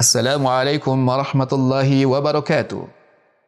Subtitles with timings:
[0.00, 2.88] Assalamualaikum warahmatullahi wabarakatuh.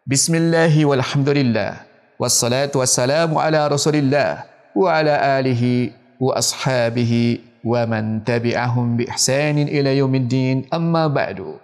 [0.04, 1.88] Bismillah walhamdulillah.
[2.20, 4.44] Wassalatu wassalamu ala rasulillah
[4.76, 11.56] wa ala alihi wa ashabihi wa man tabi'ahum bi ihsanin ila yaumiddin amma ba'du.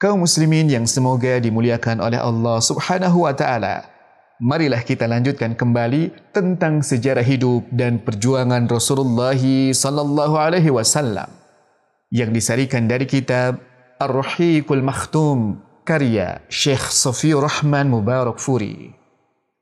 [0.00, 3.84] Kaum muslimin yang semoga dimuliakan oleh Allah Subhanahu wa taala.
[4.40, 9.36] Marilah kita lanjutkan kembali tentang sejarah hidup dan perjuangan Rasulullah
[9.76, 11.28] sallallahu alaihi wasallam
[12.08, 13.69] yang disarikan dari kitab
[14.00, 18.96] Ar-Ruhiqul Makhtum karya Syekh Sofiur Rahman Mubarak Furi.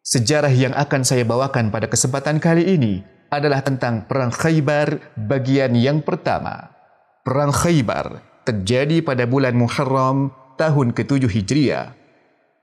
[0.06, 3.02] Sejarah yang akan saya bawakan pada kesempatan kali ini
[3.34, 6.70] adalah tentang Perang Khaybar bagian yang pertama.
[7.26, 11.98] Perang Khaybar terjadi pada bulan Muharram tahun ke-7 Hijriah.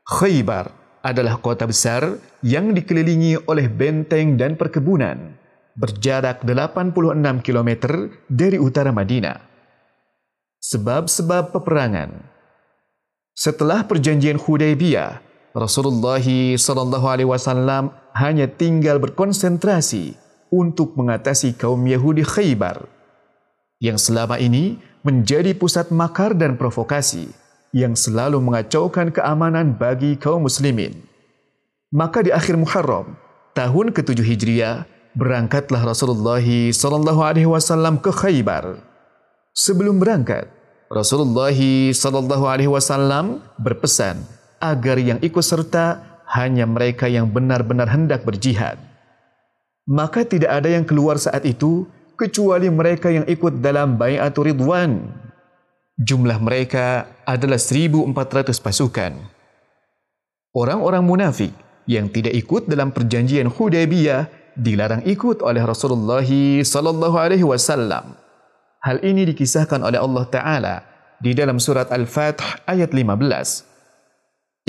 [0.07, 0.71] Khaybar
[1.04, 2.07] adalah kota besar
[2.40, 5.35] yang dikelilingi oleh benteng dan perkebunan
[5.76, 6.96] berjarak 86
[7.44, 7.71] km
[8.32, 9.55] dari utara Madinah.
[10.66, 12.26] Sebab-sebab peperangan
[13.38, 15.22] Setelah perjanjian Hudaybiyah,
[15.54, 20.18] Rasulullah sallallahu alaihi wasallam hanya tinggal berkonsentrasi
[20.49, 22.90] untuk mengatasi kaum Yahudi Khaybar
[23.77, 27.29] yang selama ini menjadi pusat makar dan provokasi
[27.70, 30.98] yang selalu mengacaukan keamanan bagi kaum muslimin.
[31.94, 33.13] Maka di akhir Muharram,
[33.54, 38.82] tahun ke-7 Hijriah, berangkatlah Rasulullah sallallahu alaihi wasallam ke Khaybar.
[39.55, 40.54] Sebelum berangkat,
[40.90, 41.54] Rasulullah
[41.91, 44.22] sallallahu alaihi wasallam berpesan
[44.62, 48.78] agar yang ikut serta hanya mereka yang benar-benar hendak berjihad.
[49.86, 51.86] Maka tidak ada yang keluar saat itu
[52.18, 55.26] kecuali mereka yang ikut dalam Bai'atul Ridwan
[55.96, 58.12] Jumlah mereka adalah 1,400
[58.60, 59.16] pasukan.
[60.52, 61.56] Orang-orang munafik
[61.88, 64.28] yang tidak ikut dalam perjanjian Hudaybiyah
[64.59, 68.12] dilarang ikut oleh Rasulullah sallallahu alaihi wasallam.
[68.86, 70.75] Hal ini dikisahkan oleh Allah Ta'ala
[71.18, 73.74] di dalam surat Al-Fath ayat 15.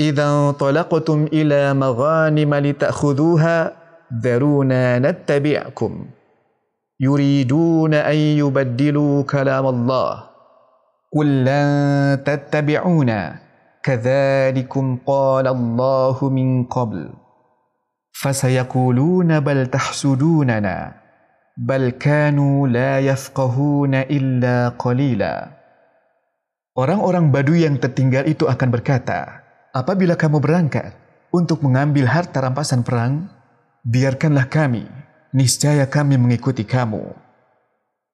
[0.01, 3.57] إِذَا طَلَقْتُمْ إِلَى مَغَانِمَ لِتَأْخُذُوهَا
[4.13, 5.91] ذَرُونَا نَتَّبِعْكُمْ
[6.99, 10.13] يُرِيدُونَ أَنْ يُبَدِّلُوا كَلَامَ اللَّهِ
[11.13, 11.67] قُلْ لَنْ
[12.25, 13.21] تَتَّبِعُونَا
[13.83, 17.09] كَذَلِكُمْ قَالَ اللَّهُ مِنْ قَبْلُ
[18.13, 21.06] فَسَيَقُولُونَ بَلْ تَحْسُدُونَنَا
[21.57, 25.57] bal kanu la yafqahuna illa qalila.
[26.77, 29.47] Orang-orang badu yang tertinggal itu akan berkata
[29.77, 30.89] Apabila kamu berangkat
[31.29, 33.29] untuk mengambil harta rampasan perang
[33.85, 34.89] biarkanlah kami.
[35.37, 37.13] Niscaya kami mengikuti kamu.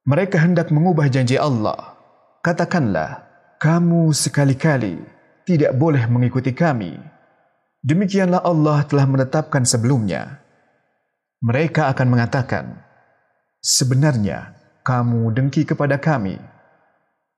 [0.04, 1.96] Mereka hendak mengubah janji Allah.
[2.44, 3.24] Katakanlah
[3.64, 5.00] kamu sekali-kali
[5.48, 7.00] tidak boleh mengikuti kami.
[7.80, 10.44] Demikianlah Allah telah menetapkan sebelumnya.
[11.40, 12.84] Mereka akan mengatakan,
[13.64, 16.36] sebenarnya kamu dengki kepada kami.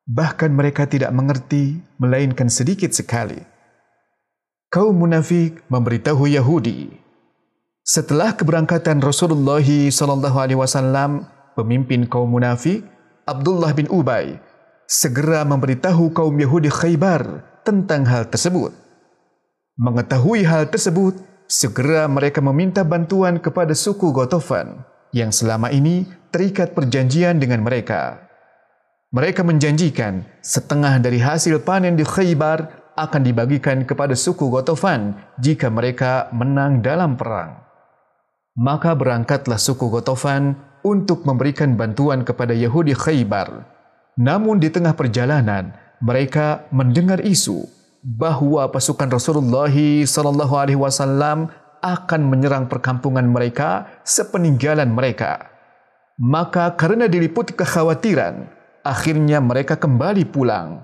[0.09, 3.37] Bahkan mereka tidak mengerti, melainkan sedikit sekali.
[4.73, 6.89] Kaum munafik memberitahu Yahudi.
[7.85, 12.81] Setelah keberangkatan Rasulullah SAW, pemimpin kaum munafik,
[13.29, 14.41] Abdullah bin Ubay,
[14.89, 18.73] segera memberitahu kaum Yahudi Khaybar tentang hal tersebut.
[19.77, 26.03] Mengetahui hal tersebut, segera mereka meminta bantuan kepada suku Gotofan yang selama ini
[26.35, 28.19] terikat perjanjian dengan mereka.
[29.15, 36.27] Mereka menjanjikan setengah dari hasil panen di Khaybar akan dibagikan kepada suku Gotofan jika mereka
[36.35, 37.63] menang dalam perang.
[38.59, 43.71] Maka berangkatlah suku Gotofan untuk memberikan bantuan kepada Yahudi Khaybar
[44.15, 47.67] Namun di tengah perjalanan, mereka mendengar isu
[48.05, 51.51] bahawa pasukan Rasulullah sallallahu alaihi wasallam
[51.85, 55.53] akan menyerang perkampungan mereka sepeninggalan mereka.
[56.17, 58.49] Maka karena diliput kekhawatiran,
[58.81, 60.81] akhirnya mereka kembali pulang.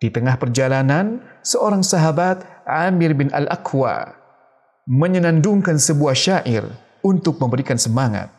[0.00, 4.16] Di tengah perjalanan, seorang sahabat Amir bin Al-Aqwa
[4.88, 6.64] menyenandungkan sebuah syair
[7.04, 8.32] untuk memberikan semangat.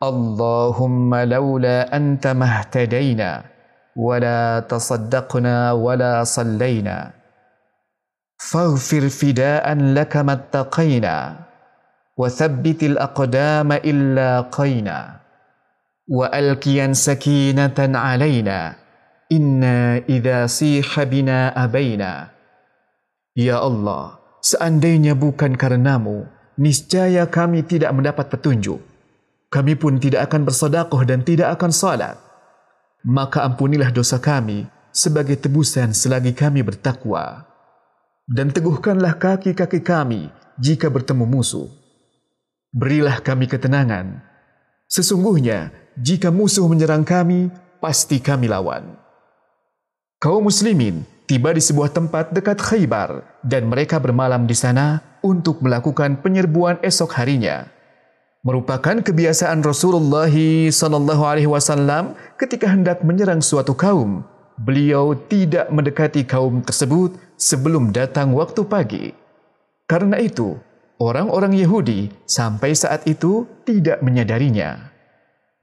[0.00, 3.44] Allahumma laula anta mahtadaina
[3.96, 7.14] wala tasaddaqna wala sallaina.
[8.39, 11.17] فاغفر فداء لك ما اتقينا
[12.17, 14.99] وثبت الأقدام إلا قينا
[16.07, 18.59] وألكيا سكينة علينا
[19.31, 22.13] إنا إذا صيح بنا أبينا
[23.39, 26.27] Ya Allah, seandainya bukan karenamu,
[26.59, 28.83] niscaya kami tidak mendapat petunjuk.
[29.47, 32.19] Kami pun tidak akan bersedekah dan tidak akan salat
[33.05, 37.47] maka ampunilah dosa kami sebagai tebusan selagi kami bertakwa.
[38.24, 41.68] Dan teguhkanlah kaki-kaki kami jika bertemu musuh.
[42.72, 44.24] Berilah kami ketenangan.
[44.88, 45.68] Sesungguhnya,
[46.00, 47.52] jika musuh menyerang kami,
[47.84, 48.96] pasti kami lawan.
[50.16, 56.24] Kaum muslimin tiba di sebuah tempat dekat Khaybar dan mereka bermalam di sana untuk melakukan
[56.24, 57.68] penyerbuan esok harinya.
[58.44, 60.28] Merupakan kebiasaan Rasulullah
[60.68, 64.24] sallallahu alaihi wasallam ketika hendak menyerang suatu kaum,
[64.60, 69.06] beliau tidak mendekati kaum tersebut sebelum datang waktu pagi.
[69.84, 70.56] Karena itu,
[70.96, 74.90] orang-orang Yahudi sampai saat itu tidak menyadarinya.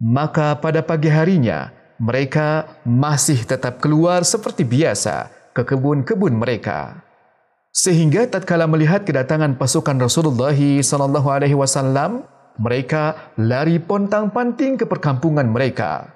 [0.02, 1.70] Maka pada pagi harinya,
[2.02, 7.06] mereka masih tetap keluar seperti biasa ke kebun-kebun mereka.
[7.72, 12.26] Sehingga tatkala melihat kedatangan pasukan Rasulullah sallallahu alaihi wasallam,
[12.60, 16.12] mereka lari pontang-panting ke perkampungan mereka.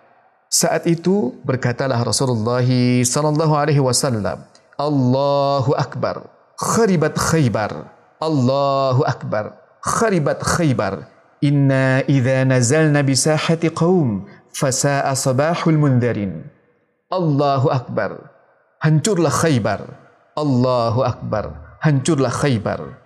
[0.51, 2.65] Saat itu berkatalah Rasulullah
[3.05, 4.43] sallallahu alaihi wasallam,
[4.75, 6.29] "Allahu akbar,
[6.59, 7.91] kharibat Khaybar.
[8.19, 11.11] Allahu akbar, kharibat Khaybar.
[11.43, 14.25] Inna idza nazalna bi sahati qaum
[14.55, 16.55] fasa'a sabahul mundarin.
[17.11, 18.33] Allahu Akbar.
[18.81, 19.81] Hancurlah Khaybar.
[20.33, 21.77] Allahu Akbar.
[21.83, 22.97] Hancurlah Khaybar.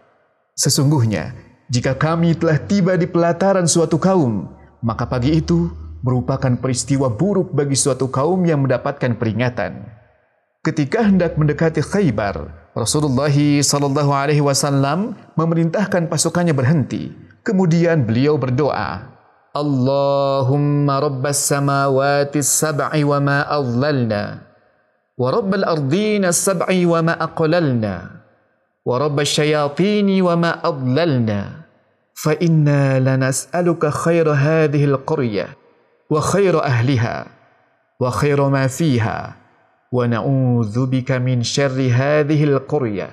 [0.55, 1.35] Sesungguhnya,
[1.67, 4.47] jika kami telah tiba di pelataran suatu kaum,
[4.79, 5.67] maka pagi itu
[5.99, 9.98] merupakan peristiwa buruk bagi suatu kaum yang mendapatkan peringatan
[10.69, 17.09] ketika hendak mendekati Khaybar, Rasulullah sallallahu alaihi wasallam memerintahkan pasukannya berhenti.
[17.41, 19.09] Kemudian beliau berdoa,
[19.49, 24.45] Allahumma rabbas samawati sab'i wa ma adhallna
[25.17, 28.23] wa rabbal ardhin sab'i wa ma aqlalna
[28.85, 31.65] wa rabbash shayatin wa ma adhallna
[32.13, 35.51] fa inna lanas'aluka khayra hadhihi alqarya
[36.07, 37.27] wa khayra ahliha
[37.99, 39.35] wa khayra ma fiha
[39.94, 43.10] ونعوذ بك من شر هذه القرية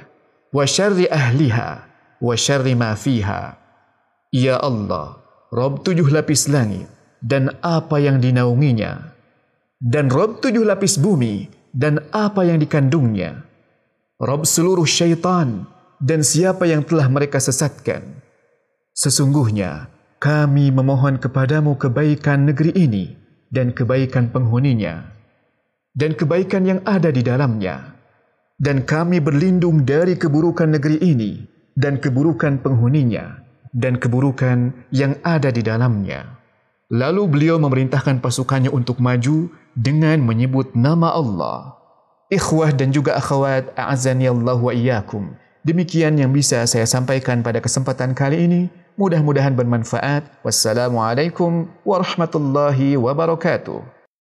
[0.54, 1.70] وشر أهلها
[2.22, 3.42] وشر ما فيها
[4.34, 5.22] يا الله
[5.52, 6.88] Rob tujuh lapis langit
[7.20, 9.12] dan apa yang dinaunginya,
[9.84, 13.44] dan Rob tujuh lapis bumi dan apa yang dikandungnya,
[14.16, 15.68] Rob seluruh syaitan
[16.00, 18.24] dan siapa yang telah mereka sesatkan.
[18.96, 19.92] Sesungguhnya
[20.24, 23.20] kami memohon kepadamu kebaikan negeri ini
[23.52, 25.04] dan kebaikan penghuninya,
[25.97, 27.97] dan kebaikan yang ada di dalamnya,
[28.61, 33.47] dan kami berlindung dari keburukan negeri ini dan keburukan penghuninya
[33.77, 36.37] dan keburukan yang ada di dalamnya.
[36.89, 41.77] Lalu beliau memerintahkan pasukannya untuk maju dengan menyebut nama Allah.
[42.33, 45.35] Ikhwah dan juga akhwat, a'azani Allah wa iyyakum.
[45.67, 48.63] Demikian yang bisa saya sampaikan pada kesempatan kali ini.
[48.97, 50.41] Mudah-mudahan bermanfaat.
[50.47, 53.96] Wassalamualaikum warahmatullahi wabarakatuh.